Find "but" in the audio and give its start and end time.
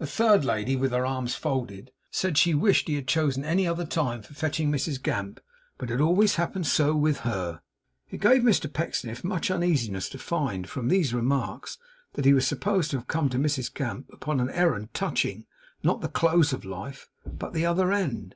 5.78-5.88, 17.24-17.52